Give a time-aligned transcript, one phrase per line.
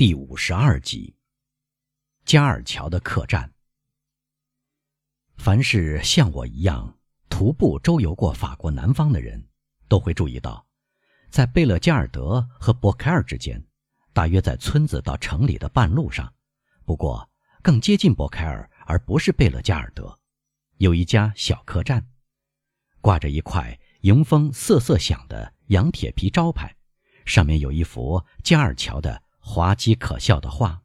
[0.00, 1.14] 第五十二集。
[2.24, 3.52] 加尔桥的客栈。
[5.36, 9.46] 凡是像我一样徒步周游过法国南方的人，
[9.88, 10.66] 都会注意到，
[11.28, 13.62] 在贝勒加尔德和博凯尔之间，
[14.14, 16.32] 大约在村子到城里的半路上，
[16.86, 17.30] 不过
[17.60, 20.18] 更接近博凯尔而不是贝勒加尔德，
[20.78, 22.08] 有一家小客栈，
[23.02, 26.74] 挂着一块迎风瑟瑟响的羊铁皮招牌，
[27.26, 29.24] 上面有一幅加尔桥的。
[29.40, 30.82] 滑稽可笑的话。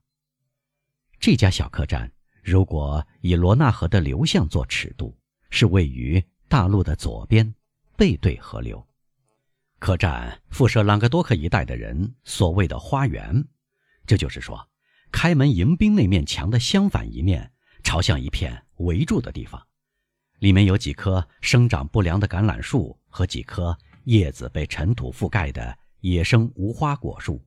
[1.20, 2.12] 这家小客栈，
[2.44, 5.18] 如果以罗纳河的流向做尺度，
[5.50, 7.54] 是位于大陆的左边，
[7.95, 8.86] 背对河流。
[9.80, 13.45] 客栈附设朗格多克一带的人所谓的花园，
[14.05, 14.67] 这就是说，
[15.12, 17.52] 开门迎宾那面墙的相反一面，
[17.84, 19.62] 朝向一片围住的地方，
[20.40, 27.44] 里面有几棵生长不良的橄榄树和几棵叶子被尘土覆盖的野生无花果树。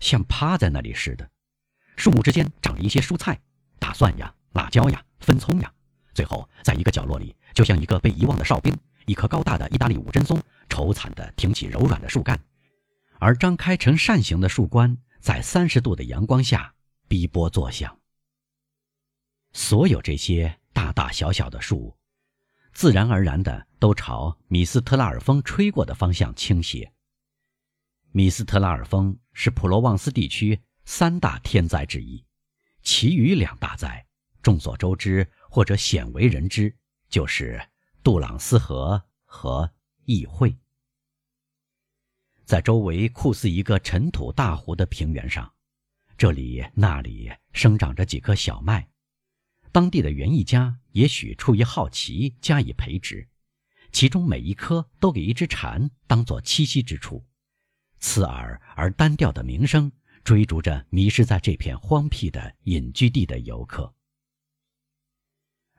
[0.00, 1.28] 像趴在那里似的，
[1.96, 3.38] 树木之间长着一些蔬菜，
[3.78, 5.72] 大蒜呀、辣椒呀、分葱呀。
[6.14, 12.38] 最后，在一个角落里，就像一个被遗忘的哨兵，一棵高大的意大利五针松愁惨地挺起柔软的树干，
[13.18, 16.74] 而张开成扇形的树冠在三十度的阳光下
[17.06, 17.98] 逼波作响。
[19.52, 21.96] 所有这些大大小小的树，
[22.72, 26.92] 自然而然地都朝米斯特拉尔风吹过的方向倾斜。
[28.10, 32.24] 米斯特拉尔峰是普罗旺斯地区三大天灾之一，
[32.82, 34.06] 其余两大灾，
[34.42, 36.74] 众所周知或者鲜为人知，
[37.10, 37.60] 就是
[38.02, 39.70] 杜朗斯河和
[40.04, 40.56] 议会。
[42.46, 45.52] 在周围酷似一个尘土大湖的平原上，
[46.16, 48.88] 这里那里生长着几棵小麦，
[49.70, 53.28] 当地的园艺家也许出于好奇加以培植，
[53.92, 57.22] 其中每一棵都给一只蝉当做栖息之处。
[58.00, 59.90] 刺耳而单调的鸣声
[60.24, 63.92] 追逐着迷失在这片荒僻的隐居地的游客。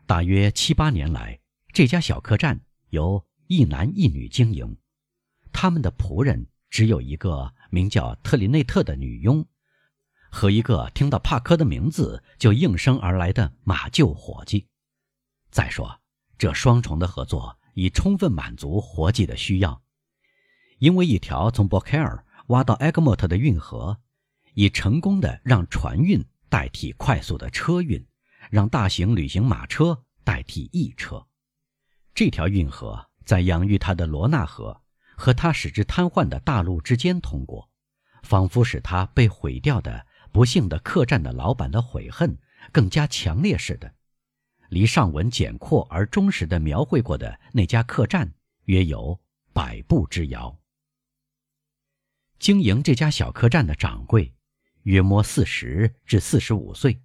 [0.05, 1.39] 大约七八年来，
[1.71, 2.59] 这家小客栈
[2.89, 4.77] 由一男一女经营，
[5.51, 9.45] 他们的仆人只有一个名叫特里内特的女佣，
[10.31, 14.67] 和一个听到帕科的名字就应声而来的马厩伙计。
[15.51, 16.01] 再说，
[16.37, 19.81] 这双重的合作已充分满足活计的需要。
[20.79, 23.99] 因为一条从博凯尔挖到埃格莫特的运河，
[24.53, 28.05] 已成功的让船运代替快速的车运，
[28.49, 31.27] 让大型旅行马车代替驿车。
[32.13, 34.81] 这条运河在养育它的罗纳河
[35.15, 37.69] 和它使之瘫痪的大陆之间通过，
[38.23, 42.37] 仿佛使它被毁掉的不幸的客栈的老板的悔恨
[42.71, 43.93] 更加强烈似的。
[44.69, 48.33] 离上文简括而忠实的描绘过的那家客栈
[48.65, 49.19] 约有
[49.51, 50.57] 百步之遥。
[52.39, 54.33] 经营这家小客栈的掌柜，
[54.83, 57.01] 约摸四十至四十五岁，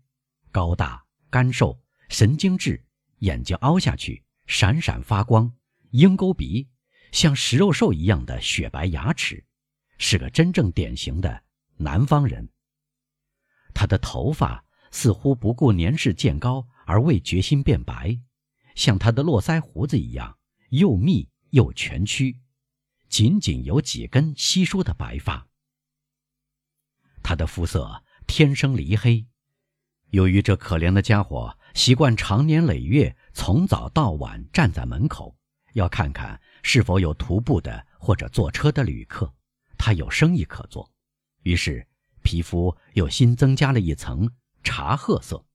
[0.52, 2.80] 高大干瘦，神经质，
[3.18, 5.52] 眼睛凹下去，闪闪发光，
[5.90, 6.68] 鹰钩鼻，
[7.10, 9.44] 像食肉兽一样的雪白牙齿，
[9.98, 11.42] 是个真正典型的
[11.76, 12.48] 南方人。
[13.74, 18.16] 他的头发似乎不顾年事渐高而未决心变白，
[18.76, 22.38] 像他的络腮胡子一样，又密又蜷曲。
[23.14, 25.46] 仅仅有几根稀疏的白发。
[27.22, 29.24] 他的肤色天生黧黑，
[30.10, 35.36] 由于这可怜的家伙习惯长年累月从早到晚站在门口，
[35.74, 39.32] 要看看是否有徒步的或者坐车的旅客，
[39.78, 40.90] 他有生意可做，
[41.44, 41.86] 于是
[42.24, 44.28] 皮肤又新增加了一层
[44.64, 45.46] 茶褐色。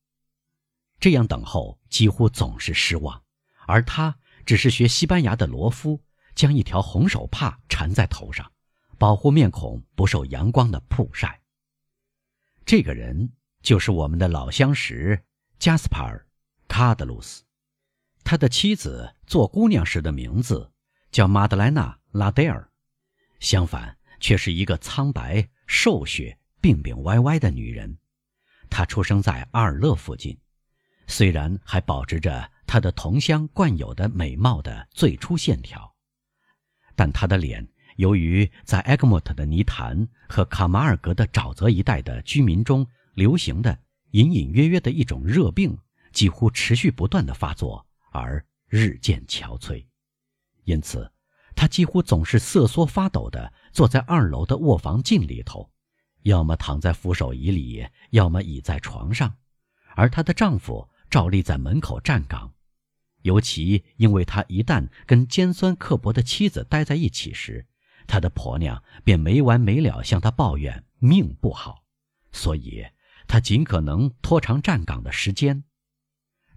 [0.98, 3.22] 这样等候几乎总是失望，
[3.68, 6.00] 而他只是学西班牙的罗夫。
[6.39, 8.50] 将一条红手帕缠在头上，
[8.97, 11.41] 保护面孔不受阳光的曝晒。
[12.66, 15.22] 这个人就是我们的老相识
[15.57, 16.25] 加斯帕尔·
[16.69, 17.44] 卡德鲁斯，
[18.23, 20.72] 他的妻子做姑娘时的名字
[21.11, 22.71] 叫玛德莱娜·拉戴尔，
[23.41, 27.97] 相反却是一个苍白、瘦削、病病歪歪的女人。
[28.69, 30.39] 她出生在阿尔勒附近，
[31.06, 35.94] 虽然还保持着她的同乡惯有的美貌的最初线条。
[37.00, 37.66] 但他的脸，
[37.96, 43.80] 由于在埃格莫特的泥潭和卡马尔格的沼泽一带的居民中流行的
[44.12, 45.78] 隐隐约约的一种热病，
[46.12, 49.86] 几乎持续不断的发作，而日渐憔悴。
[50.66, 51.10] 因此，
[51.56, 55.72] 他几乎总是瑟缩发抖地坐在二楼的卧房镜里头，
[56.24, 59.34] 要么躺在扶手椅里，要么倚在床上，
[59.95, 62.52] 而她的丈夫照例在门口站岗。
[63.21, 67.66] 尤其因为他一旦跟尖酸刻薄的妻子待在一起时，
[68.07, 71.83] 他的婆娘便没完没了向他抱怨命不好，
[72.31, 72.86] 所以
[73.27, 75.63] 他尽可能拖长站岗的时间。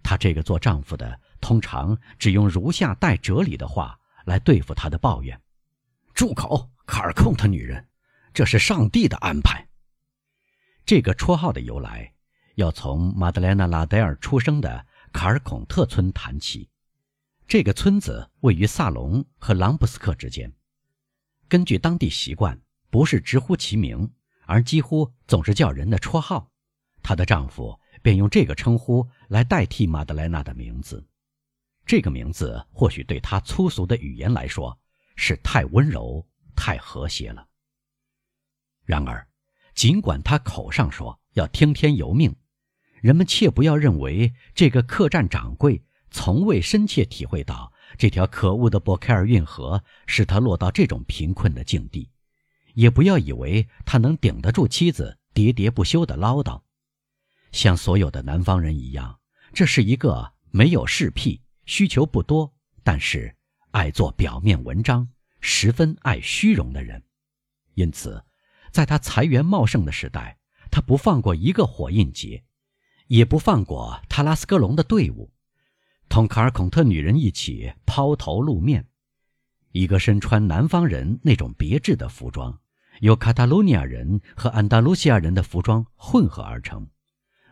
[0.03, 5.41] 他这个做丈夫的，通常只用如下带哲理的话来对付他的抱怨
[6.15, 7.89] ：“住口，卡尔控他女人，
[8.33, 9.69] 这是上帝的安排。”
[10.85, 12.15] 这个绰号的由来，
[12.57, 16.69] 要从马德莱娜·拉德尔出生的卡尔孔特村谈起。
[17.47, 20.53] 这个村子位于萨隆和朗布斯克之间。
[21.49, 24.11] 根据当地习惯，不是直呼其名，
[24.47, 26.51] 而几乎总是叫人的绰号。
[27.03, 31.07] 她的丈夫便用这个称呼来代替马德莱娜的名字。
[31.85, 34.79] 这个名字或许对她粗俗的语言来说
[35.17, 36.27] 是太温柔、
[36.57, 37.47] 太和谐了。
[38.85, 39.29] 然而，
[39.75, 42.35] 尽管她口上说要听天由命，
[43.03, 45.83] 人们切不要认为这个客栈掌柜。
[46.15, 52.11] 从未深切体会到这条可恶的博凯尔运河使他落到这种贫困的境地，
[52.75, 56.61] 也不要以为他能顶得住妻子喋喋不休的唠叨。
[57.51, 59.19] 像所有的南方人一样，
[59.55, 62.55] 这是一个没有势癖、需求不多，
[62.85, 63.35] 但是
[63.71, 65.09] 爱做表面文章、
[65.41, 67.03] 十分爱虚荣的人。
[67.73, 68.23] 因此，
[68.71, 70.37] 在他财源茂盛的时代，
[70.71, 72.45] 他不放过一个火印节，
[73.13, 75.31] 也不放过塔拉斯科隆的队伍。
[76.09, 78.89] 同卡尔孔特女人一起抛头露面，
[79.73, 82.59] 一个身穿南方人那种别致的服装，
[83.01, 86.87] 由卡塔卢尼亚人和安达卢西亚人的服装混合而成；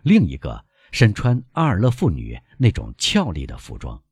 [0.00, 4.02] 另一个身穿阿尔勒妇女那种俏丽的服装，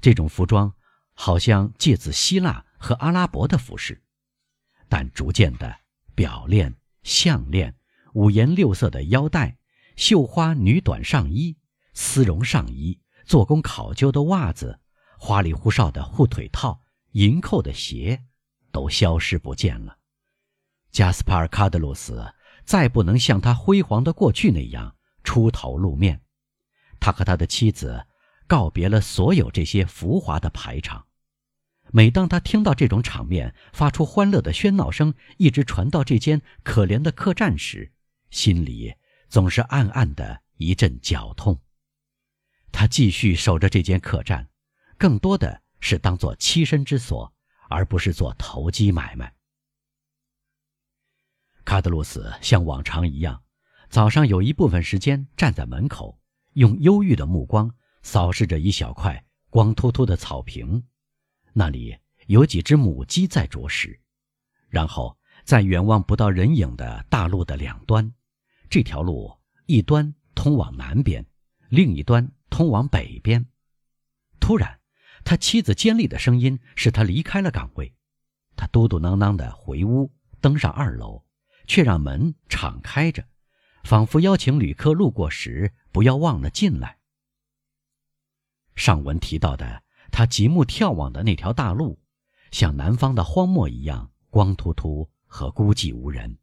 [0.00, 0.72] 这种服装
[1.12, 4.02] 好像借自希腊和阿拉伯的服饰，
[4.88, 5.80] 但逐渐的，
[6.14, 7.76] 表链、项链、
[8.14, 9.57] 五颜六色的腰带、
[9.98, 11.58] 绣花女短上衣、
[11.92, 12.98] 丝绒上衣。
[13.26, 14.80] 做工考究的袜子、
[15.18, 16.80] 花里胡哨的护腿套、
[17.10, 18.24] 银扣的鞋，
[18.72, 19.98] 都消失不见了。
[20.90, 22.32] 加斯帕尔·卡德鲁斯
[22.64, 26.22] 再不能像他辉煌的过去那样出头露面。
[26.98, 28.06] 他和他的妻子
[28.46, 31.04] 告别了所有这些浮华的排场。
[31.90, 37.92] 每当他听到这种场面发出欢乐的喧闹声，一直传到这间可怜的客栈时，
[38.30, 38.94] 心里
[39.28, 41.60] 总是暗暗的一阵绞痛。
[42.70, 44.48] 他继续守着这间客栈，
[44.96, 47.32] 更多的是当做栖身之所，
[47.68, 49.34] 而不是做投机买卖。
[51.64, 53.42] 卡德鲁斯像往常一样，
[53.90, 56.18] 早上有一部分时间站在门口，
[56.54, 60.82] 用忧郁的目光扫视着一小块光秃秃的草坪，
[61.52, 64.00] 那里有几只母鸡在啄食。
[64.68, 68.12] 然后在远望不到人影的大路的两端，
[68.68, 71.26] 这条路一端通往南边，
[71.68, 72.30] 另一端。
[72.50, 73.44] 通往北边。
[74.40, 74.80] 突然，
[75.22, 77.94] 他妻子尖利的声音使他离开了岗位。
[78.56, 80.10] 他嘟嘟囔囔地回屋，
[80.40, 81.24] 登上二楼，
[81.66, 83.28] 却让门敞开着，
[83.84, 86.96] 仿佛邀请旅客路过时不要忘了进来。
[88.74, 92.00] 上文提到的他极目眺望的那条大路，
[92.50, 96.38] 像南方的荒漠一样光秃秃和孤寂无人。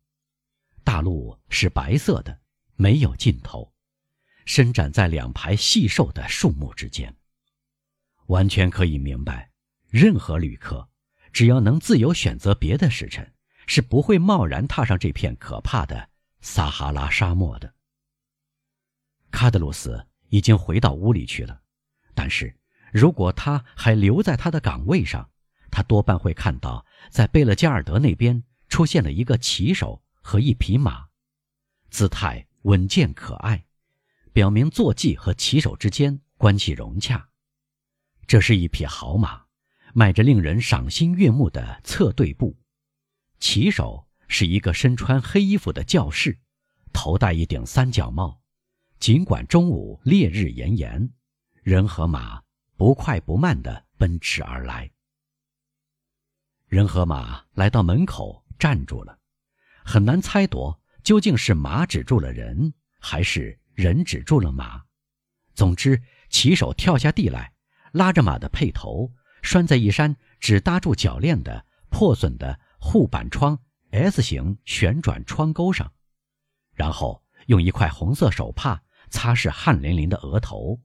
[0.85, 2.39] 大路是白色的，
[2.75, 3.73] 没有尽头。
[4.45, 7.13] 伸展在两排细瘦的树木之间，
[8.27, 9.51] 完全可以明白，
[9.89, 10.87] 任何旅客
[11.33, 13.33] 只要能自由选择别的时辰，
[13.65, 16.09] 是不会贸然踏上这片可怕的
[16.41, 17.73] 撒哈拉沙漠的。
[19.31, 21.63] 卡德鲁斯已经回到屋里去了，
[22.13, 22.55] 但是
[22.93, 25.31] 如果他还留在他的岗位上，
[25.71, 31.05] 他多半会看到在贝勒加尔德那边出现了一个骑手和一匹马，
[31.91, 33.63] 姿态稳健可爱。
[34.33, 37.29] 表明坐骑和骑手之间关系融洽。
[38.25, 39.45] 这是一匹好马，
[39.93, 42.57] 迈着令人赏心悦目的侧对步。
[43.39, 46.39] 骑手是一个身穿黑衣服的教士，
[46.91, 48.41] 头戴一顶三角帽。
[48.97, 51.13] 尽管中午烈日炎炎，
[51.61, 52.41] 人和马
[52.75, 54.91] 不快不慢地奔驰而来。
[56.65, 59.19] 人和马来到门口站住了，
[59.85, 63.57] 很难猜度究竟是马止住了人，还是。
[63.75, 64.85] 人止住了马，
[65.53, 67.51] 总之，骑手跳下地来，
[67.91, 69.11] 拉着马的辔头
[69.41, 73.59] 拴在一扇只搭住铰链的破损的护板窗
[73.91, 75.91] S 型旋转窗钩上，
[76.73, 80.79] 然后用一块红色手帕擦拭汗淋淋的额头。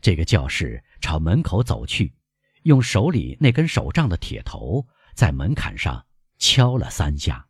[0.00, 2.16] 这个教士朝门口走去，
[2.64, 4.84] 用手里那根手杖的铁头
[5.14, 6.04] 在门槛上
[6.38, 7.49] 敲了三下。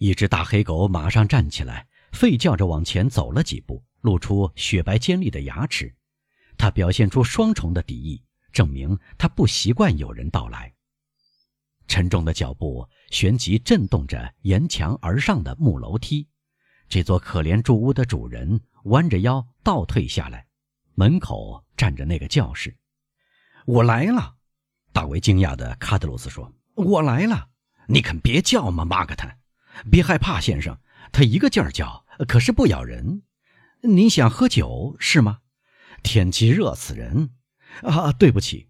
[0.00, 3.84] 一只大黑狗马上站起来，吠叫着往前走了几步。
[4.00, 5.94] 露出雪白尖利的牙齿，
[6.56, 10.72] 它表现出双重的敌意，证明它不习惯有人到来。
[11.86, 16.26] 沉重的脚步旋即震动着沿墙而上的木楼梯，
[16.88, 20.46] 这座可怜住屋的主人弯着腰倒退下来，
[20.94, 22.74] 门口站着那个教士。
[23.66, 24.36] 我来了，
[24.94, 27.50] 大为惊讶的卡德鲁斯说：“我来了，
[27.86, 29.39] 你肯别叫吗，马格坦？
[29.90, 30.78] 别害怕，先生。
[31.12, 33.22] 他一个劲儿叫，可是不咬人。
[33.82, 35.40] 您想喝酒是吗？
[36.02, 37.30] 天气热死人。
[37.82, 38.68] 啊，对不起。”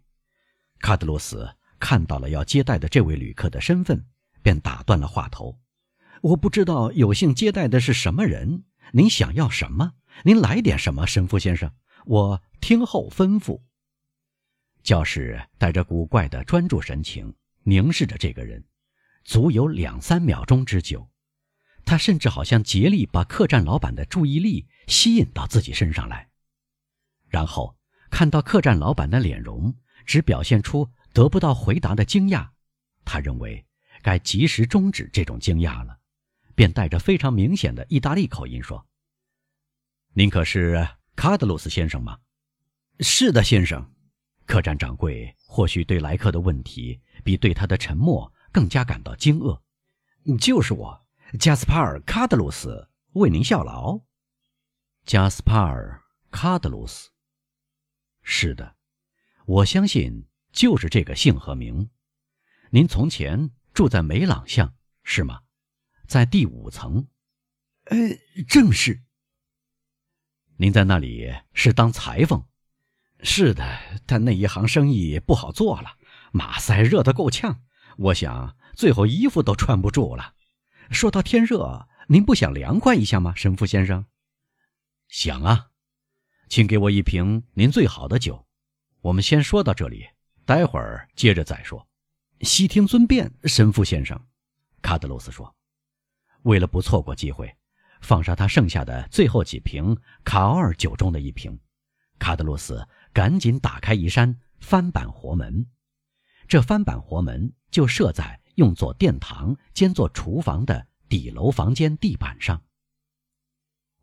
[0.80, 4.06] 卡德鲁斯看到了要接待的这位旅客的身份，
[4.42, 5.58] 便打断了话头。
[6.22, 9.92] 我不知道有幸接待的是什么人，您想要什么？
[10.24, 11.70] 您来点什么，神父先生？
[12.06, 13.60] 我听候吩咐。
[14.82, 18.64] 教士带着古怪的专注神情凝视着这个人，
[19.24, 21.08] 足有两三秒钟之久。
[21.84, 26.28] 他甚至好像竭力把客栈老板的注意力吸引到自己身上来。
[27.28, 27.76] 然后
[28.10, 29.74] 看到客栈老板的脸容
[30.04, 32.50] 只表现出得不到回答的惊讶，
[33.04, 33.66] 他认为
[34.02, 35.98] 该及时终止这种惊讶了。
[36.54, 38.86] 便带着非常明显的意大利口音说
[40.12, 40.86] ：“您可是
[41.16, 42.18] 卡德鲁斯先生吗
[43.00, 43.94] ？”“是的，先生。”
[44.44, 49.60] 客栈掌柜或许对来客的问题比对他的沉默更加感到惊愕。
[50.38, 51.06] “就是我，
[51.38, 54.00] 加斯帕尔·卡德鲁斯，为您效劳。
[55.06, 57.10] ”“加斯帕尔·卡德鲁斯。
[58.22, 58.76] ”“是的，
[59.46, 61.90] 我相信就是这个姓和名。
[62.70, 65.40] 您从前住在梅朗巷，是吗？”
[66.06, 67.06] 在第五层，
[67.84, 67.96] 呃，
[68.48, 69.00] 正是。
[70.56, 72.44] 您在那里是当裁缝？
[73.22, 73.64] 是的，
[74.06, 75.96] 但那一行生意不好做了，
[76.32, 77.62] 马赛热得够呛，
[78.00, 80.34] 我想最后衣服都穿不住了。
[80.90, 84.06] 说到天热，您不想凉快一下吗，神父先生？
[85.08, 85.66] 想啊，
[86.48, 88.46] 请给我一瓶您最好的酒。
[89.02, 90.06] 我们先说到这里，
[90.46, 91.86] 待会儿接着再说。
[92.40, 94.18] 悉听尊便，神父先生。
[94.80, 95.54] 卡德罗斯说。
[96.44, 97.54] 为了不错过机会，
[98.00, 101.60] 放上他剩下的最后几瓶卡奥尔酒中的一瓶，
[102.18, 105.66] 卡德罗斯赶紧打开一扇翻板活门。
[106.50, 112.60] 这翻板活门就设在用作殿堂兼做厨房的底楼房间地板上。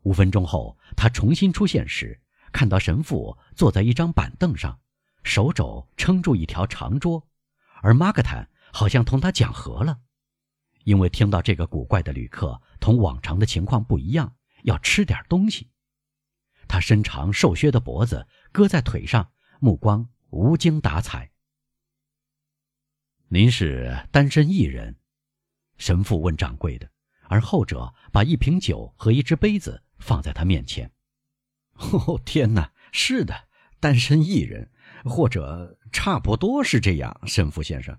[0.04, 4.80] 五分钟后，他重新出现时，看到神父坐在一张板凳上，
[5.24, 7.28] 手肘撑住一条长桌，
[7.82, 9.98] 而马格坦好像同他讲和了。
[10.84, 15.70] 因为听到这个古怪的旅客同往常的情况不一样，要吃点东西，
[16.66, 21.30] 他伸长瘦削的脖子搁在腿上，目光无精打采。
[23.28, 24.96] 您是单身一人？
[25.76, 26.90] 神父问掌柜的，
[27.28, 30.90] 而后者把一瓶酒和一只杯子放在他面前。
[31.74, 32.72] 哦，天哪！
[32.90, 33.48] 是的，
[33.80, 34.70] 单身一人，
[35.04, 37.98] 或者差不多是这样，神父先生。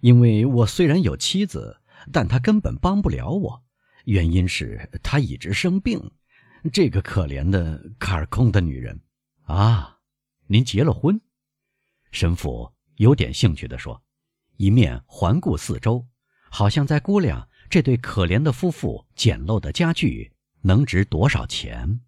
[0.00, 1.78] 因为我虽然有妻子。
[2.10, 3.64] 但她根本帮不了我，
[4.06, 6.10] 原因是她一直生病。
[6.72, 9.00] 这个可怜的卡尔空的女人，
[9.44, 10.00] 啊，
[10.48, 11.20] 您结了婚？
[12.10, 14.01] 神父有点兴趣地说，
[14.62, 16.06] 一面环顾四周，
[16.48, 21.98] 好像在估量这对可怜的夫妇简陋的家具能值多少钱。